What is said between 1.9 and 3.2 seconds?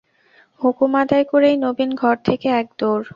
ঘর থেকে এক দৌড়।